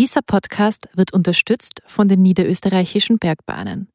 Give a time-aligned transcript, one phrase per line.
[0.00, 3.88] Dieser Podcast wird unterstützt von den niederösterreichischen Bergbahnen.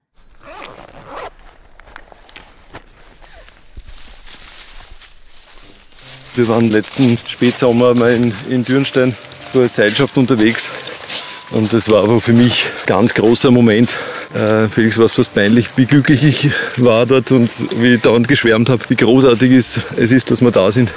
[6.35, 9.15] Wir waren letzten Spätsommer mal in, in Dürnstein
[9.51, 10.69] vor der Seilschaft unterwegs.
[11.49, 13.89] Und das war aber für mich ein ganz großer Moment.
[14.35, 17.49] Äh, Felix war es fast peinlich, wie glücklich ich war dort und
[17.81, 20.91] wie ich dauernd geschwärmt habe, wie großartig es ist, dass wir da sind.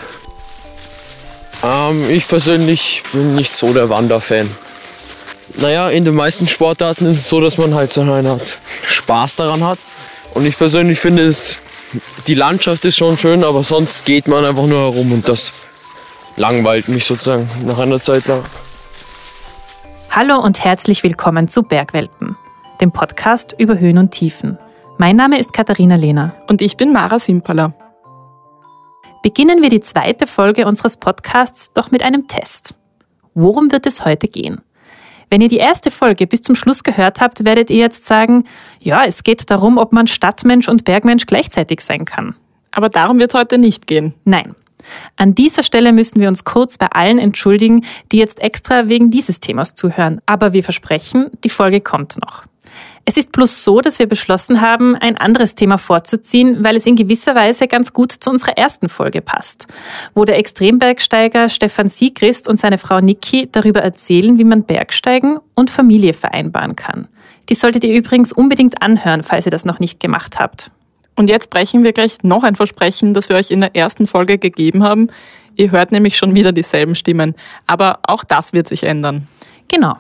[1.65, 4.47] Ähm, ich persönlich bin nicht so der Wanderfan.
[5.61, 9.37] Naja, in den meisten Sportarten ist es so, dass man halt so eine Art Spaß
[9.37, 9.79] daran hat.
[10.35, 11.59] Und ich persönlich finde es
[12.27, 15.53] die Landschaft ist schon schön, aber sonst geht man einfach nur herum und das
[16.37, 18.43] langweilt mich sozusagen nach einer Zeit lang.
[20.11, 22.37] Hallo und herzlich willkommen zu Bergwelten,
[22.81, 24.59] dem Podcast über Höhen und Tiefen.
[24.99, 26.35] Mein Name ist Katharina Lehner.
[26.49, 27.73] Und ich bin Mara Simpala.
[29.23, 32.75] Beginnen wir die zweite Folge unseres Podcasts doch mit einem Test.
[33.35, 34.61] Worum wird es heute gehen?
[35.31, 38.45] Wenn ihr die erste Folge bis zum Schluss gehört habt, werdet ihr jetzt sagen,
[38.81, 42.35] ja, es geht darum, ob man Stadtmensch und Bergmensch gleichzeitig sein kann.
[42.71, 44.15] Aber darum wird es heute nicht gehen.
[44.25, 44.55] Nein.
[45.17, 49.41] An dieser Stelle müssen wir uns kurz bei allen entschuldigen, die jetzt extra wegen dieses
[49.41, 50.21] Themas zuhören.
[50.25, 52.45] Aber wir versprechen, die Folge kommt noch.
[53.05, 56.97] Es ist bloß so, dass wir beschlossen haben, ein anderes Thema vorzuziehen, weil es in
[56.97, 59.67] gewisser Weise ganz gut zu unserer ersten Folge passt,
[60.15, 65.71] wo der Extrembergsteiger Stefan Siegrist und seine Frau Niki darüber erzählen, wie man Bergsteigen und
[65.71, 67.09] Familie vereinbaren kann.
[67.49, 70.71] Die solltet ihr übrigens unbedingt anhören, falls ihr das noch nicht gemacht habt.
[71.17, 74.39] Und jetzt brechen wir gleich noch ein Versprechen, das wir euch in der ersten Folge
[74.39, 75.09] gegeben haben.
[75.57, 77.35] Ihr hört nämlich schon wieder dieselben Stimmen.
[77.67, 79.27] Aber auch das wird sich ändern.
[79.67, 79.97] Genau.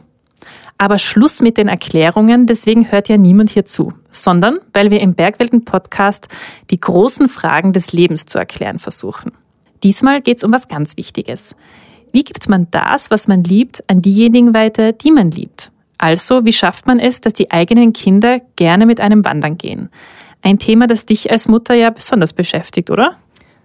[0.80, 5.14] Aber Schluss mit den Erklärungen, deswegen hört ja niemand hier zu, sondern weil wir im
[5.14, 6.28] Bergwelten-Podcast
[6.70, 9.32] die großen Fragen des Lebens zu erklären versuchen.
[9.82, 11.56] Diesmal geht es um was ganz Wichtiges.
[12.12, 15.72] Wie gibt man das, was man liebt, an diejenigen weiter, die man liebt?
[15.98, 19.90] Also, wie schafft man es, dass die eigenen Kinder gerne mit einem wandern gehen?
[20.42, 23.16] Ein Thema, das dich als Mutter ja besonders beschäftigt, oder?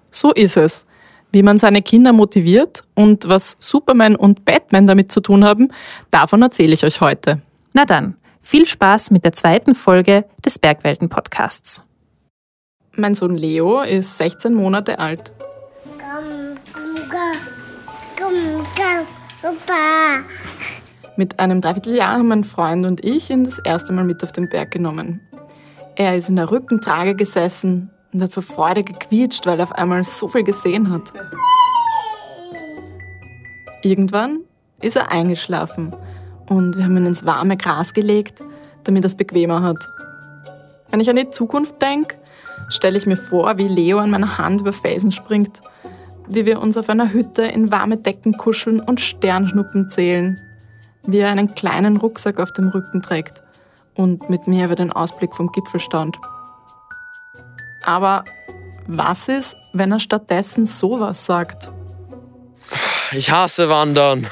[0.09, 0.85] So ist es.
[1.33, 5.69] Wie man seine Kinder motiviert und was Superman und Batman damit zu tun haben,
[6.11, 7.41] davon erzähle ich euch heute.
[7.73, 11.81] Na dann, viel Spaß mit der zweiten Folge des Bergwelten-Podcasts.
[12.95, 15.33] Mein Sohn Leo ist 16 Monate alt.
[21.17, 24.49] Mit einem Dreivierteljahr haben mein Freund und ich ihn das erste Mal mit auf den
[24.49, 25.19] Berg genommen.
[25.95, 30.03] Er ist in der Rückentrage gesessen, und hat vor Freude gequietscht, weil er auf einmal
[30.03, 31.12] so viel gesehen hat.
[33.81, 34.41] Irgendwann
[34.81, 35.96] ist er eingeschlafen
[36.47, 38.44] und wir haben ihn ins warme Gras gelegt,
[38.84, 39.78] damit er es bequemer hat.
[40.90, 42.18] Wenn ich an die Zukunft denke,
[42.69, 45.62] stelle ich mir vor, wie Leo an meiner Hand über Felsen springt,
[46.28, 50.40] wie wir uns auf einer Hütte in warme Decken kuscheln und Sternschnuppen zählen,
[51.06, 53.44] wie er einen kleinen Rucksack auf dem Rücken trägt
[53.96, 56.18] und mit mir über den Ausblick vom Gipfel staunt.
[57.85, 58.23] Aber
[58.88, 61.71] was ist, wenn er stattdessen sowas sagt?
[63.11, 64.27] Ich hasse Wandern.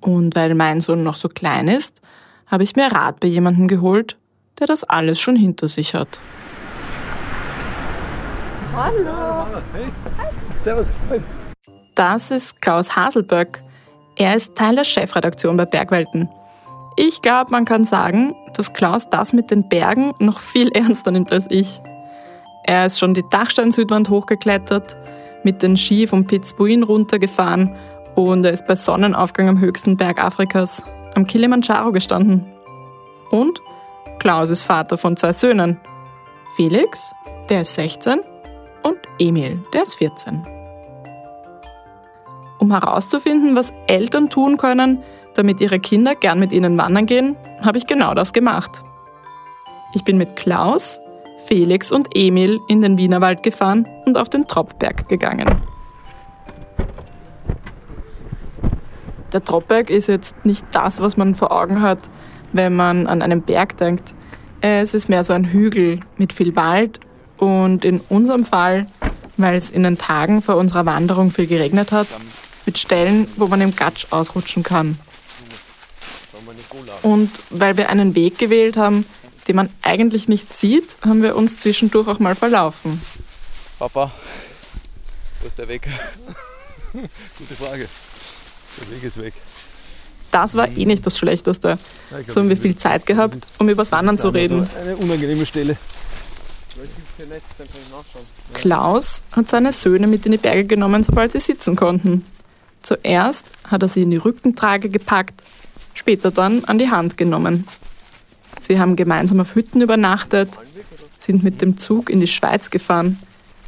[0.00, 2.00] Und weil mein Sohn noch so klein ist,
[2.46, 4.16] habe ich mir Rat bei jemandem geholt,
[4.58, 6.20] der das alles schon hinter sich hat.
[8.74, 9.46] Hallo.
[9.72, 9.86] Hey.
[10.62, 10.92] Servus.
[11.94, 13.62] Das ist Klaus Haselböck.
[14.16, 16.28] Er ist Teil der Chefredaktion bei Bergwelten.
[16.96, 21.32] Ich glaube, man kann sagen, dass Klaus das mit den Bergen noch viel ernster nimmt
[21.32, 21.80] als ich.
[22.64, 24.96] Er ist schon die Dachstein-Südwand hochgeklettert,
[25.42, 27.74] mit den Ski vom Pitzbuin runtergefahren
[28.14, 30.82] und er ist bei Sonnenaufgang am höchsten Berg Afrikas,
[31.14, 32.46] am Kilimanjaro gestanden.
[33.30, 33.60] Und
[34.18, 35.80] Klaus ist Vater von zwei Söhnen.
[36.56, 37.14] Felix,
[37.48, 38.20] der ist 16,
[38.82, 40.46] und Emil, der ist 14.
[42.58, 45.02] Um herauszufinden, was Eltern tun können,
[45.34, 48.82] damit ihre Kinder gern mit ihnen wandern gehen, habe ich genau das gemacht.
[49.94, 51.00] Ich bin mit Klaus,
[51.46, 55.48] Felix und Emil in den Wienerwald gefahren und auf den Troppberg gegangen.
[59.32, 62.10] Der Troppberg ist jetzt nicht das, was man vor Augen hat,
[62.52, 64.14] wenn man an einen Berg denkt.
[64.60, 67.00] Es ist mehr so ein Hügel mit viel Wald
[67.36, 68.86] und in unserem Fall,
[69.36, 72.08] weil es in den Tagen vor unserer Wanderung viel geregnet hat,
[72.66, 74.98] mit Stellen, wo man im Gatsch ausrutschen kann.
[77.02, 79.06] Und weil wir einen Weg gewählt haben,
[79.48, 83.00] den man eigentlich nicht sieht, haben wir uns zwischendurch auch mal verlaufen.
[83.78, 84.12] Papa,
[85.40, 85.82] wo ist der Weg?
[86.92, 87.88] Gute Frage.
[88.78, 89.34] Der Weg ist weg.
[90.30, 91.78] Das war eh nicht das Schlechteste.
[92.28, 94.68] So haben wir viel Zeit gehabt, um übers Wandern zu reden.
[94.80, 95.76] eine unangenehme Stelle.
[98.54, 102.24] Klaus hat seine Söhne mit in die Berge genommen, sobald sie sitzen konnten.
[102.82, 105.42] Zuerst hat er sie in die Rückentrage gepackt,
[105.94, 107.66] später dann an die Hand genommen.
[108.60, 110.50] Sie haben gemeinsam auf Hütten übernachtet,
[111.18, 113.18] sind mit dem Zug in die Schweiz gefahren,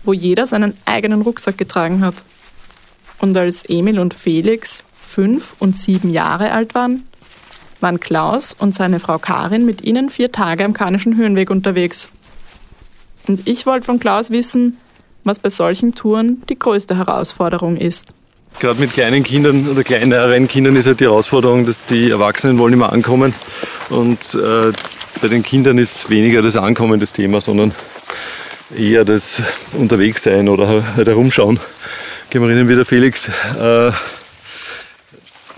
[0.05, 2.25] wo jeder seinen eigenen Rucksack getragen hat.
[3.19, 7.05] Und als Emil und Felix fünf und sieben Jahre alt waren,
[7.81, 12.09] waren Klaus und seine Frau Karin mit ihnen vier Tage am Karnischen Höhenweg unterwegs.
[13.27, 14.79] Und ich wollte von Klaus wissen,
[15.25, 18.15] was bei solchen Touren die größte Herausforderung ist.
[18.59, 22.75] Gerade mit kleinen Kindern oder kleineren Kindern ist halt die Herausforderung, dass die Erwachsenen wollen
[22.75, 23.35] immer ankommen.
[23.91, 24.73] Und äh,
[25.21, 27.73] bei den Kindern ist weniger das Ankommen das Thema, sondern
[28.77, 31.61] eher das Unterwegssein oder halt herumschauen.
[32.31, 33.29] Gehen wir erinnern, wie der Felix
[33.61, 33.93] äh,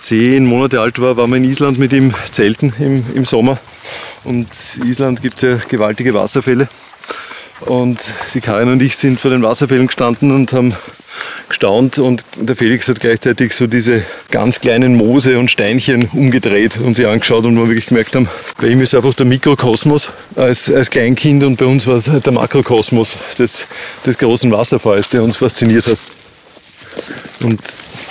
[0.01, 3.59] zehn Monate alt war, waren wir in Island mit ihm zelten im, im Sommer.
[4.25, 4.49] Und
[4.85, 6.69] Island gibt es ja gewaltige Wasserfälle.
[7.61, 8.01] Und
[8.35, 10.75] die Karin und ich sind vor den Wasserfällen gestanden und haben
[11.49, 16.95] gestaunt und der Felix hat gleichzeitig so diese ganz kleinen Moose und Steinchen umgedreht und
[16.95, 18.29] sie angeschaut und wir wirklich gemerkt haben,
[18.61, 22.27] bei ihm ist einfach der Mikrokosmos als, als Kleinkind und bei uns war es halt
[22.27, 23.67] der Makrokosmos des,
[24.05, 25.99] des großen Wasserfalls, der uns fasziniert hat.
[27.43, 27.61] Und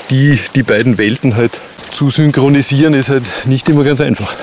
[0.10, 1.60] die, die beiden Welten halt
[1.92, 4.36] zu synchronisieren ist halt nicht immer ganz einfach.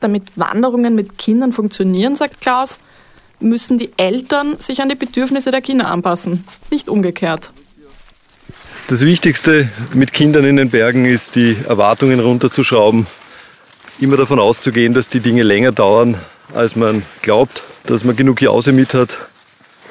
[0.00, 2.80] Damit Wanderungen mit Kindern funktionieren, sagt Klaus,
[3.40, 7.52] müssen die Eltern sich an die Bedürfnisse der Kinder anpassen, nicht umgekehrt.
[8.88, 13.06] Das Wichtigste mit Kindern in den Bergen ist, die Erwartungen runterzuschrauben,
[14.00, 16.16] immer davon auszugehen, dass die Dinge länger dauern,
[16.54, 19.16] als man glaubt, dass man genug Jause mit hat,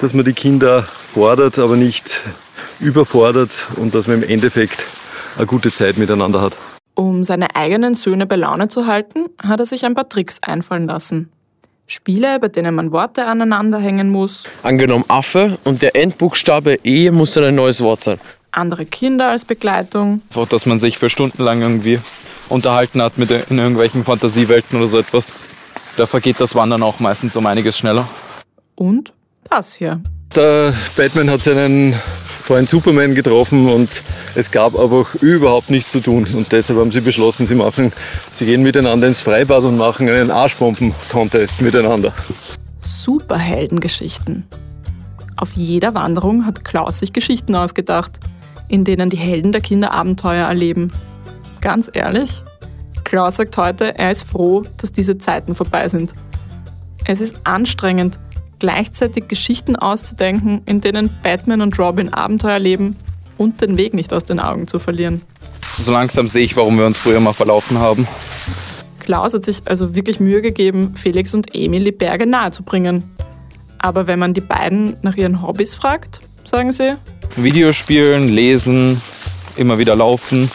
[0.01, 2.21] dass man die Kinder fordert, aber nicht
[2.79, 4.83] überfordert und dass man im Endeffekt
[5.37, 6.53] eine gute Zeit miteinander hat.
[6.95, 10.87] Um seine eigenen Söhne bei Laune zu halten, hat er sich ein paar Tricks einfallen
[10.87, 11.31] lassen.
[11.87, 14.47] Spiele, bei denen man Worte aneinander hängen muss.
[14.61, 18.19] Angenommen Affe und der Endbuchstabe E muss dann ein neues Wort sein.
[18.51, 20.21] Andere Kinder als Begleitung.
[20.29, 21.99] Einfach, dass man sich für Stunden lang irgendwie
[22.49, 25.31] unterhalten hat mit in irgendwelchen Fantasiewelten oder so etwas.
[25.97, 28.07] Da vergeht das Wandern auch meistens um einiges schneller.
[28.75, 29.13] Und
[29.49, 30.01] das hier.
[30.35, 31.93] Der Batman hat seinen
[32.49, 34.01] Freund Superman getroffen und
[34.33, 36.25] es gab einfach überhaupt nichts zu tun.
[36.33, 37.91] Und deshalb haben sie beschlossen, sie machen,
[38.31, 42.11] sie gehen miteinander ins Freibad und machen einen Arschbomben-Contest miteinander.
[42.79, 44.47] Superheldengeschichten.
[45.37, 48.19] Auf jeder Wanderung hat Klaus sich Geschichten ausgedacht,
[48.69, 50.91] in denen die Helden der Kinder Abenteuer erleben.
[51.59, 52.43] Ganz ehrlich,
[53.03, 56.13] Klaus sagt heute, er ist froh, dass diese Zeiten vorbei sind.
[57.05, 58.19] Es ist anstrengend,
[58.59, 62.95] gleichzeitig Geschichten auszudenken, in denen Batman und Robin Abenteuer leben
[63.37, 65.21] und den Weg nicht aus den Augen zu verlieren.
[65.61, 68.07] So langsam sehe ich, warum wir uns früher mal verlaufen haben.
[68.99, 73.03] Klaus hat sich also wirklich Mühe gegeben, Felix und Emil die Berge nahezubringen.
[73.79, 76.97] Aber wenn man die beiden nach ihren Hobbys fragt, sagen sie,
[77.35, 79.01] Videospielen, lesen,
[79.55, 80.49] immer wieder laufen.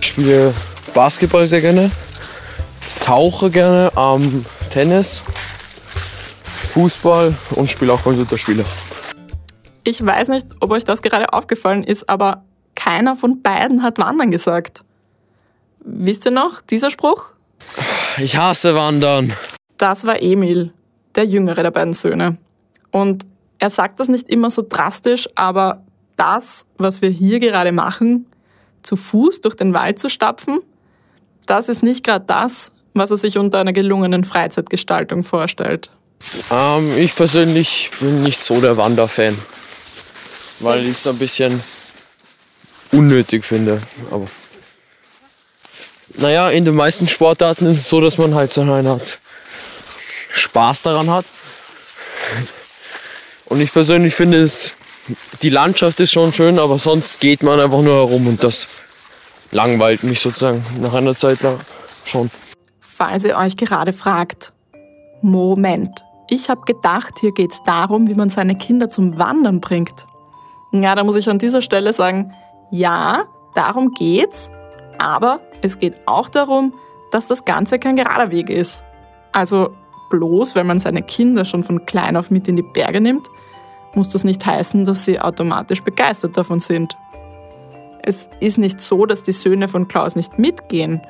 [0.00, 0.54] Ich spiele
[0.94, 1.90] Basketball sehr gerne,
[3.04, 5.22] tauche gerne, ähm, Tennis,
[6.72, 8.64] Fußball und spiele auch Computerspiele.
[9.84, 12.44] ich weiß nicht, ob euch das gerade aufgefallen ist, aber
[12.74, 14.84] keiner von beiden hat Wandern gesagt.
[15.80, 17.32] Wisst ihr noch, dieser Spruch?
[18.18, 19.32] Ich hasse Wandern.
[19.78, 20.72] Das war Emil,
[21.14, 22.36] der jüngere der beiden Söhne.
[22.90, 23.24] Und
[23.60, 25.84] er sagt das nicht immer so drastisch, aber
[26.16, 28.26] das, was wir hier gerade machen,
[28.82, 30.60] zu Fuß durch den Wald zu stapfen,
[31.46, 35.90] das ist nicht gerade das, was er sich unter einer gelungenen Freizeitgestaltung vorstellt.
[36.50, 39.36] Ähm, ich persönlich bin nicht so der Wanderfan,
[40.60, 41.62] weil ich es ein bisschen
[42.92, 43.80] unnötig finde.
[44.10, 44.26] Aber
[46.16, 49.18] naja, in den meisten Sportarten ist es so, dass man halt so eine Art
[50.32, 51.24] Spaß daran hat.
[53.50, 54.74] Und ich persönlich finde es,
[55.42, 58.68] die Landschaft ist schon schön, aber sonst geht man einfach nur herum und das
[59.50, 61.58] langweilt mich sozusagen nach einer Zeit lang
[62.04, 62.30] schon.
[62.78, 64.52] Falls ihr euch gerade fragt,
[65.20, 70.06] Moment, ich habe gedacht, hier geht es darum, wie man seine Kinder zum Wandern bringt.
[70.70, 72.32] Ja, da muss ich an dieser Stelle sagen,
[72.70, 73.24] ja,
[73.56, 74.48] darum geht's,
[74.98, 76.72] aber es geht auch darum,
[77.10, 78.84] dass das Ganze kein gerader Weg ist.
[79.32, 79.74] Also
[80.10, 83.26] bloß, weil man seine Kinder schon von klein auf mit in die Berge nimmt,
[83.94, 86.96] muss das nicht heißen, dass sie automatisch begeistert davon sind.
[88.02, 91.00] Es ist nicht so, dass die Söhne von Klaus nicht mitgehen.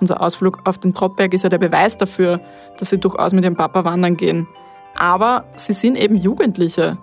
[0.00, 2.40] Unser Ausflug auf den Troppberg ist ja der Beweis dafür,
[2.78, 4.48] dass sie durchaus mit ihrem Papa wandern gehen.
[4.94, 6.98] Aber sie sind eben Jugendliche.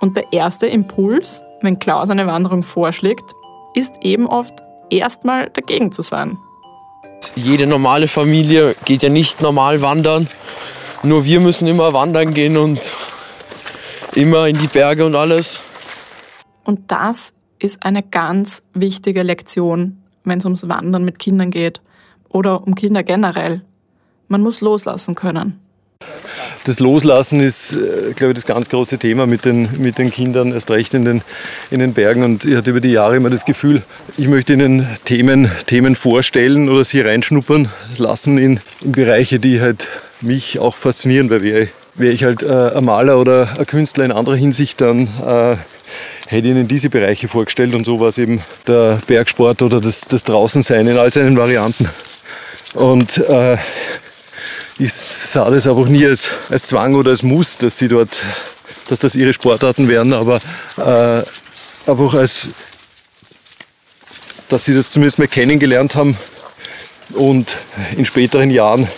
[0.00, 3.32] Und der erste Impuls, wenn Klaus eine Wanderung vorschlägt,
[3.74, 6.38] ist eben oft erstmal dagegen zu sein.
[7.34, 10.28] Jede normale Familie geht ja nicht normal wandern.
[11.02, 12.92] Nur wir müssen immer wandern gehen und
[14.14, 15.60] immer in die Berge und alles.
[16.64, 21.80] Und das ist eine ganz wichtige Lektion, wenn es ums Wandern mit Kindern geht
[22.28, 23.62] oder um Kinder generell.
[24.28, 25.60] Man muss loslassen können.
[26.64, 30.52] Das Loslassen ist, äh, glaube ich, das ganz große Thema mit den, mit den Kindern,
[30.52, 31.22] erst recht in den,
[31.70, 32.22] in den Bergen.
[32.22, 33.82] Und ich hatte über die Jahre immer das Gefühl,
[34.18, 39.88] ich möchte ihnen Themen, Themen vorstellen oder sie reinschnuppern lassen in, in Bereiche, die halt
[40.20, 44.12] mich auch faszinieren, weil wäre, wäre ich halt äh, ein Maler oder ein Künstler in
[44.12, 45.56] anderer Hinsicht, dann äh,
[46.26, 50.24] hätte ihnen diese Bereiche vorgestellt und so war es eben der Bergsport oder das, das
[50.24, 51.88] Draußensein in all seinen Varianten.
[52.74, 53.56] Und äh,
[54.80, 58.10] ich sah das einfach nie als, als Zwang oder als Muss, dass sie dort,
[58.88, 60.40] dass das ihre Sportarten werden, aber
[60.78, 61.22] äh,
[61.90, 62.50] einfach als,
[64.48, 66.16] dass sie das zumindest mal kennengelernt haben
[67.14, 67.58] und
[67.96, 68.88] in späteren Jahren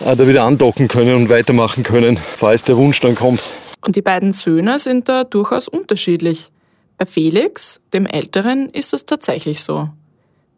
[0.00, 3.40] äh, da wieder andocken können und weitermachen können, falls der Wunsch dann kommt.
[3.84, 6.50] Und die beiden Söhne sind da durchaus unterschiedlich.
[6.96, 9.90] Bei Felix, dem Älteren, ist es tatsächlich so.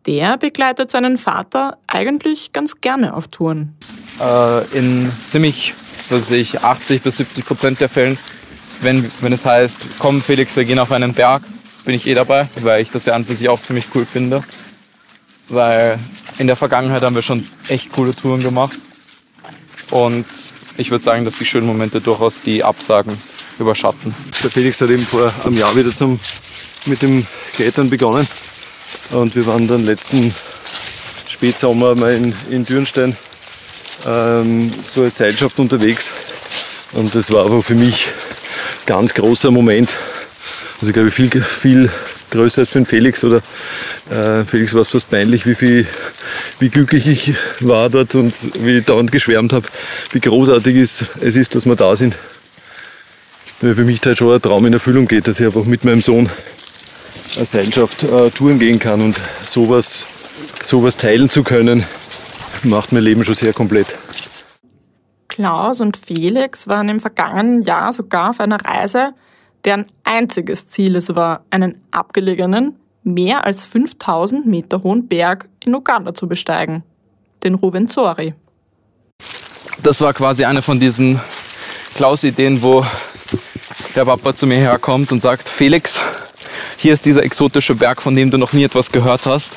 [0.07, 3.75] Der begleitet seinen Vater eigentlich ganz gerne auf Touren.
[4.21, 5.75] Äh, in ziemlich,
[6.09, 8.19] was weiß ich, 80 bis 70 Prozent der Fällen,
[8.81, 11.43] wenn, wenn es heißt, komm Felix, wir gehen auf einen Berg,
[11.85, 14.43] bin ich eh dabei, weil ich das ja an für sich auch ziemlich cool finde.
[15.49, 15.99] Weil
[16.39, 18.77] in der Vergangenheit haben wir schon echt coole Touren gemacht.
[19.91, 20.27] Und
[20.77, 23.17] ich würde sagen, dass die schönen Momente durchaus die Absagen
[23.59, 24.15] überschatten.
[24.43, 26.19] Der Felix hat eben vor einem Jahr wieder zum,
[26.87, 28.27] mit dem Klettern begonnen.
[29.11, 30.35] Und wir waren dann letzten
[31.29, 33.17] Spätsommer mal in, in Dürnstein
[34.07, 36.11] ähm, so als Seilschaft unterwegs.
[36.93, 39.97] Und das war aber für mich ein ganz großer Moment.
[40.81, 41.91] Also ich glaube viel, viel
[42.31, 43.43] größer als für den Felix oder
[44.11, 45.87] äh, Felix war es fast peinlich, wie, viel,
[46.59, 48.35] wie glücklich ich war dort und
[48.65, 49.67] wie ich dauernd geschwärmt habe,
[50.13, 52.17] wie großartig es, es ist, dass wir da sind.
[53.61, 56.03] Weil für mich halt schon ein Traum in Erfüllung geht, dass ich einfach mit meinem
[56.03, 56.29] Sohn
[57.39, 60.07] als Seilschaft äh, touren gehen kann und sowas,
[60.63, 61.85] sowas teilen zu können,
[62.65, 63.87] macht mein Leben schon sehr komplett.
[65.29, 69.15] Klaus und Felix waren im vergangenen Jahr sogar auf einer Reise,
[69.65, 76.15] deren einziges Ziel es war, einen abgelegenen, mehr als 5000 Meter hohen Berg in Uganda
[76.15, 76.85] zu besteigen,
[77.43, 78.35] den Ruvenzori.
[79.83, 81.21] Das war quasi eine von diesen
[81.97, 82.85] Klaus-Ideen, wo
[83.95, 85.99] der Papa zu mir herkommt und sagt, Felix,
[86.77, 89.57] hier ist dieser exotische Berg, von dem du noch nie etwas gehört hast.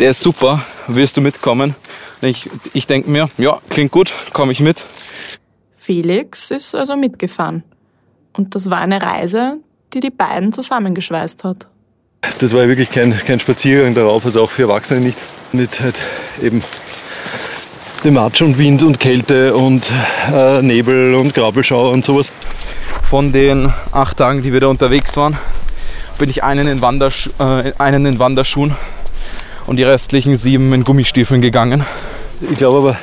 [0.00, 1.74] Der ist super, willst du mitkommen?
[2.20, 4.84] Ich, ich denke mir, ja, klingt gut, komme ich mit.
[5.76, 7.64] Felix ist also mitgefahren.
[8.32, 9.58] Und das war eine Reise,
[9.92, 11.68] die die beiden zusammengeschweißt hat.
[12.38, 15.18] Das war wirklich kein, kein Spaziergang darauf, also auch für Erwachsene nicht.
[15.52, 15.96] Mit halt
[16.40, 16.62] eben
[18.04, 19.82] dem Matsch und Wind und Kälte und
[20.32, 22.30] äh, Nebel und Graubelschauer und sowas.
[23.10, 25.36] Von den acht Tagen, die wir da unterwegs waren,
[26.18, 28.76] bin ich einen in, Wandersch äh, einen in Wanderschuhen
[29.66, 31.84] und die restlichen sieben in Gummistiefeln gegangen.
[32.50, 32.96] Ich glaube aber,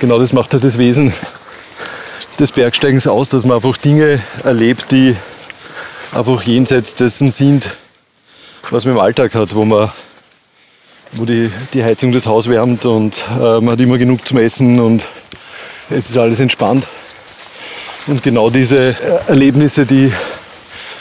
[0.00, 1.12] genau das macht halt das Wesen
[2.38, 5.16] des Bergsteigens aus, dass man einfach Dinge erlebt, die
[6.14, 7.70] einfach jenseits dessen sind,
[8.70, 9.90] was man im Alltag hat, wo man
[11.12, 14.78] wo die, die Heizung das Haus wärmt und äh, man hat immer genug zum Essen
[14.78, 15.08] und
[15.90, 16.86] es ist alles entspannt.
[18.06, 18.94] Und genau diese
[19.26, 20.12] Erlebnisse, die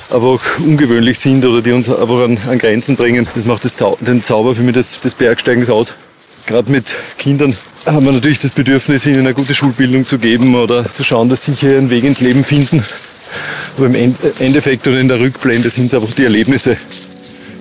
[0.10, 3.76] aber auch ungewöhnlich sind oder die uns einfach an, an Grenzen bringen, das macht das
[3.76, 5.94] Zau den Zauber für mich des, des Bergsteigens aus.
[6.46, 10.92] Gerade mit Kindern haben wir natürlich das Bedürfnis, ihnen eine gute Schulbildung zu geben oder
[10.94, 12.84] zu schauen, dass sie hier ihren Weg ins Leben finden.
[13.78, 16.78] Aber im Endeffekt oder in der Rückblende sind es einfach die Erlebnisse,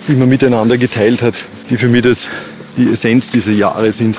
[0.09, 1.35] die man miteinander geteilt hat,
[1.69, 2.29] die für mich das,
[2.77, 4.17] die Essenz dieser Jahre sind.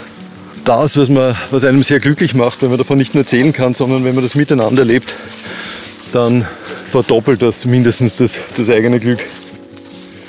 [0.66, 3.74] Das, was, man, was einem sehr glücklich macht, wenn man davon nicht nur erzählen kann,
[3.74, 5.14] sondern wenn man das miteinander erlebt,
[6.12, 6.46] dann
[6.86, 9.20] verdoppelt das mindestens das, das eigene Glück.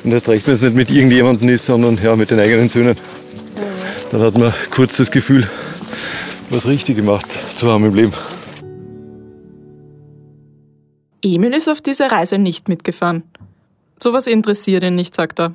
[0.05, 2.97] Und erst recht, wenn es nicht mit irgendjemandem ist, sondern ja, mit den eigenen Söhnen.
[4.11, 5.49] Dann hat man kurz das Gefühl,
[6.51, 8.13] was richtig gemacht zu haben im Leben.
[11.23, 13.25] Emil ist auf diese Reise nicht mitgefahren.
[14.01, 15.55] Sowas interessiert ihn nicht, sagt er.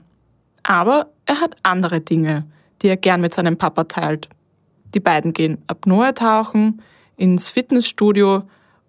[0.64, 2.46] Aber er hat andere Dinge,
[2.82, 4.30] die er gern mit seinem Papa teilt.
[4.94, 6.82] Die beiden gehen Apnoe tauchen,
[7.18, 8.44] ins Fitnessstudio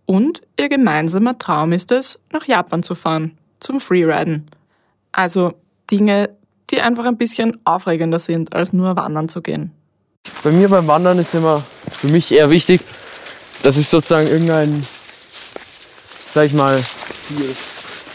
[0.07, 4.47] und ihr gemeinsamer Traum ist es, nach Japan zu fahren, zum Freeriden.
[5.13, 5.55] Also
[5.91, 6.31] Dinge,
[6.71, 9.73] die einfach ein bisschen aufregender sind, als nur wandern zu gehen.
[10.43, 12.81] Bei mir beim Wandern ist immer für mich eher wichtig,
[13.63, 14.87] dass ich sozusagen irgendein,
[16.33, 16.79] sag ich mal,
[17.29, 17.55] Ziel,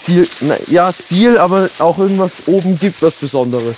[0.04, 3.78] Ziel na, ja Ziel, aber auch irgendwas oben gibt, was Besonderes.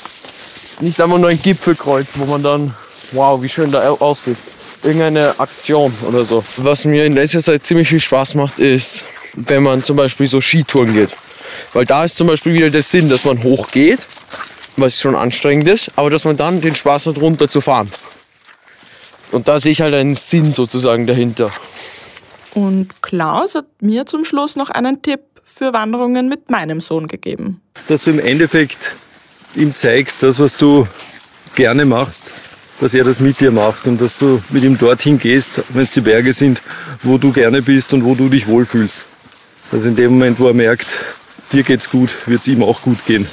[0.79, 2.75] Nicht einfach nur ein Gipfelkreuz, wo man dann,
[3.11, 4.37] wow, wie schön da aussieht.
[4.83, 6.43] Irgendeine Aktion oder so.
[6.57, 10.41] Was mir in letzter Zeit ziemlich viel Spaß macht, ist, wenn man zum Beispiel so
[10.41, 11.11] Skitouren geht.
[11.73, 13.99] Weil da ist zum Beispiel wieder der Sinn, dass man hochgeht,
[14.77, 17.89] was schon anstrengend ist, aber dass man dann den Spaß hat, runter zu fahren.
[19.31, 21.51] Und da sehe ich halt einen Sinn sozusagen dahinter.
[22.53, 27.61] Und Klaus hat mir zum Schluss noch einen Tipp für Wanderungen mit meinem Sohn gegeben.
[27.87, 28.77] Dass du im Endeffekt
[29.55, 30.87] ihm zeigst, das, was du
[31.55, 32.33] gerne machst,
[32.81, 35.91] dass er das mit dir macht und dass du mit ihm dorthin gehst, wenn es
[35.91, 36.61] die Berge sind,
[37.03, 39.05] wo du gerne bist und wo du dich wohlfühlst.
[39.71, 40.97] Also in dem Moment, wo er merkt,
[41.53, 43.27] dir geht's gut, wird es ihm auch gut gehen.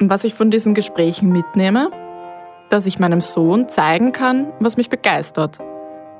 [0.00, 1.90] Was ich von diesen Gesprächen mitnehme,
[2.70, 5.58] dass ich meinem Sohn zeigen kann, was mich begeistert.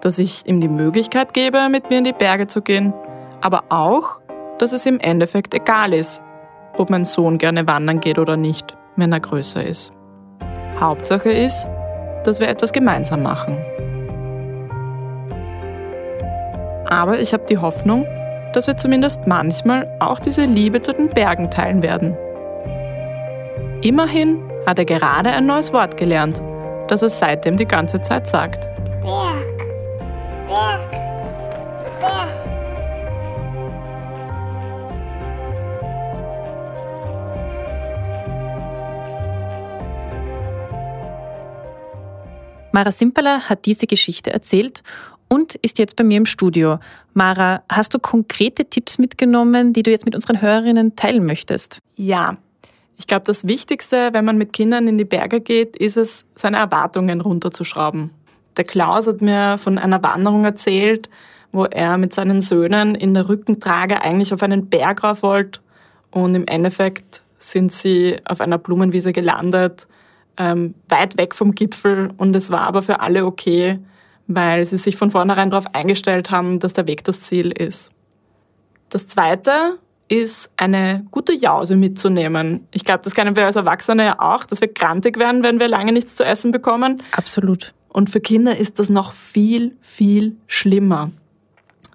[0.02, 2.92] Dass ich ihm die Möglichkeit gebe, mit mir in die Berge zu gehen,
[3.40, 4.20] aber auch,
[4.58, 6.22] dass es im Endeffekt egal ist,
[6.76, 9.92] ob mein Sohn gerne wandern geht oder nicht, wenn er größer ist.
[10.80, 11.68] Hauptsache ist,
[12.24, 13.58] dass wir etwas gemeinsam machen.
[16.88, 18.06] Aber ich habe die Hoffnung,
[18.52, 22.16] dass wir zumindest manchmal auch diese Liebe zu den Bergen teilen werden.
[23.82, 26.42] Immerhin hat er gerade ein neues Wort gelernt,
[26.88, 28.68] das er seitdem die ganze Zeit sagt.
[29.02, 29.68] Berg.
[30.48, 30.85] Berg.
[42.76, 44.82] Mara Simperler hat diese Geschichte erzählt
[45.28, 46.78] und ist jetzt bei mir im Studio.
[47.14, 51.78] Mara, hast du konkrete Tipps mitgenommen, die du jetzt mit unseren Hörerinnen teilen möchtest?
[51.96, 52.36] Ja.
[52.98, 56.58] Ich glaube, das Wichtigste, wenn man mit Kindern in die Berge geht, ist es, seine
[56.58, 58.10] Erwartungen runterzuschrauben.
[58.58, 61.08] Der Klaus hat mir von einer Wanderung erzählt,
[61.52, 65.60] wo er mit seinen Söhnen in der Rückentrage eigentlich auf einen Berg rauf wollte
[66.10, 69.86] und im Endeffekt sind sie auf einer Blumenwiese gelandet
[70.38, 73.78] ähm, weit weg vom Gipfel und es war aber für alle okay,
[74.26, 77.90] weil sie sich von vornherein darauf eingestellt haben, dass der Weg das Ziel ist.
[78.88, 79.78] Das Zweite
[80.08, 82.66] ist, eine gute Jause mitzunehmen.
[82.72, 85.68] Ich glaube, das kennen wir als Erwachsene ja auch, dass wir grantig werden, wenn wir
[85.68, 87.02] lange nichts zu essen bekommen.
[87.12, 87.74] Absolut.
[87.88, 91.10] Und für Kinder ist das noch viel, viel schlimmer.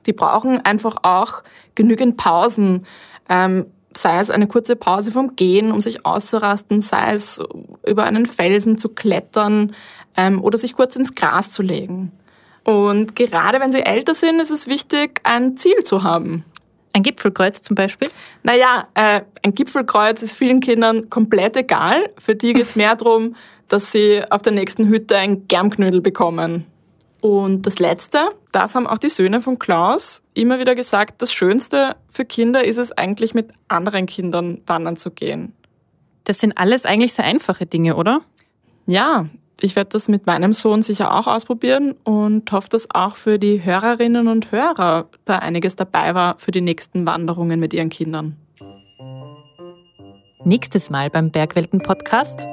[0.06, 1.44] Die brauchen einfach auch
[1.76, 2.86] genügend Pausen.
[3.30, 7.42] Ähm, sei es eine kurze Pause vom Gehen, um sich auszurasten, sei es
[7.86, 9.76] über einen Felsen zu klettern
[10.16, 12.12] ähm, oder sich kurz ins Gras zu legen.
[12.64, 16.46] Und gerade wenn sie älter sind, ist es wichtig, ein Ziel zu haben.
[16.94, 18.10] Ein Gipfelkreuz zum Beispiel?
[18.44, 22.10] Naja, äh, ein Gipfelkreuz ist vielen Kindern komplett egal.
[22.18, 23.36] Für die geht es mehr darum,
[23.68, 26.68] dass sie auf der nächsten Hütte ein Germknödel bekommen.
[27.22, 31.96] Und das Letzte, das haben auch die Söhne von Klaus immer wieder gesagt, das Schönste
[32.10, 35.54] für Kinder ist es eigentlich mit anderen Kindern wandern zu gehen.
[36.24, 38.22] Das sind alles eigentlich sehr einfache Dinge, oder?
[38.88, 39.28] Ja,
[39.62, 43.64] ich werde das mit meinem Sohn sicher auch ausprobieren und hoffe, dass auch für die
[43.64, 48.36] Hörerinnen und Hörer da einiges dabei war für die nächsten Wanderungen mit ihren Kindern.
[50.44, 52.48] Nächstes Mal beim Bergwelten-Podcast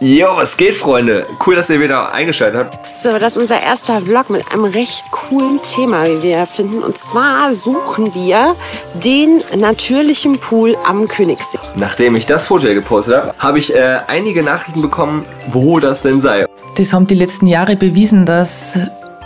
[0.00, 1.26] Jo, was geht, Freunde?
[1.46, 2.96] Cool, dass ihr wieder eingeschaltet habt.
[2.96, 6.82] So, das ist unser erster Vlog mit einem recht coolen Thema, wie wir finden.
[6.82, 8.56] Und zwar suchen wir
[9.02, 11.58] den natürlichen Pool am Königssee.
[11.76, 16.02] Nachdem ich das Foto hier gepostet habe, habe ich äh, einige Nachrichten bekommen, wo das
[16.02, 16.44] denn sei.
[16.76, 18.76] Das haben die letzten Jahre bewiesen, dass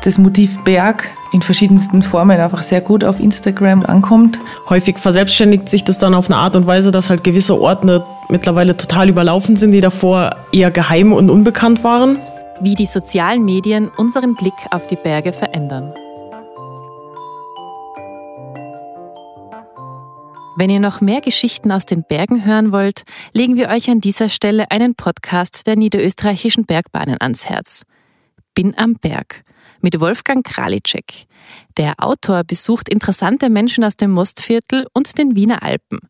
[0.04, 4.38] das Motiv Berg in verschiedensten Formen einfach sehr gut auf Instagram ankommt.
[4.68, 8.76] Häufig verselbstständigt sich das dann auf eine Art und Weise, dass halt gewisse Orte mittlerweile
[8.76, 12.18] total überlaufen sind, die davor eher geheim und unbekannt waren.
[12.60, 15.92] Wie die sozialen Medien unseren Blick auf die Berge verändern.
[20.56, 24.28] Wenn ihr noch mehr Geschichten aus den Bergen hören wollt, legen wir euch an dieser
[24.28, 27.84] Stelle einen Podcast der niederösterreichischen Bergbahnen ans Herz.
[28.54, 29.44] Bin am Berg
[29.80, 31.26] mit Wolfgang Kralitschek.
[31.76, 36.00] Der Autor besucht interessante Menschen aus dem Mostviertel und den Wiener Alpen.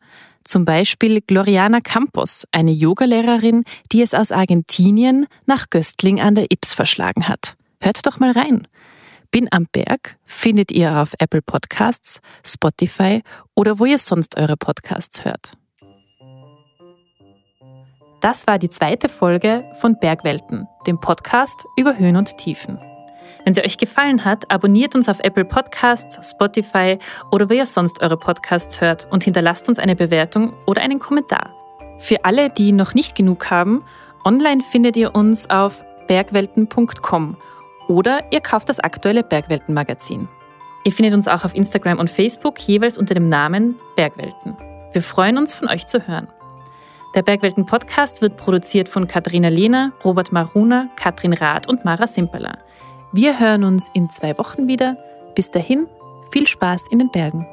[0.44, 6.72] Zum Beispiel Gloriana Campos, eine Yogalehrerin, die es aus Argentinien nach Göstling an der Ips
[6.72, 7.54] verschlagen hat.
[7.80, 8.66] Hört doch mal rein.
[9.30, 13.22] Bin am Berg findet ihr auf Apple Podcasts, Spotify
[13.54, 15.52] oder wo ihr sonst eure Podcasts hört.
[18.20, 22.78] Das war die zweite Folge von Bergwelten, dem Podcast über Höhen und Tiefen.
[23.48, 26.98] Wenn sie euch gefallen hat, abonniert uns auf Apple Podcasts, Spotify
[27.30, 31.54] oder wo ihr sonst eure Podcasts hört und hinterlasst uns eine Bewertung oder einen Kommentar.
[31.98, 33.84] Für alle, die noch nicht genug haben,
[34.22, 37.38] online findet ihr uns auf bergwelten.com
[37.88, 40.28] oder ihr kauft das aktuelle Bergwelten-Magazin.
[40.84, 44.58] Ihr findet uns auch auf Instagram und Facebook jeweils unter dem Namen Bergwelten.
[44.92, 46.28] Wir freuen uns, von euch zu hören.
[47.14, 52.58] Der Bergwelten-Podcast wird produziert von Katharina Lehner, Robert Maruna, Katrin Rath und Mara Simperler.
[53.12, 54.96] Wir hören uns in zwei Wochen wieder.
[55.34, 55.86] Bis dahin,
[56.30, 57.46] viel Spaß in den Bergen.